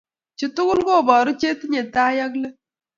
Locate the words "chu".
0.37-0.45